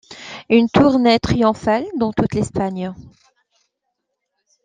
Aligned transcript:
Une 0.49 0.67
tournée 0.67 1.19
triomphale 1.19 1.85
dans 1.95 2.11
toute 2.11 2.33
l'Espagne. 2.33 2.95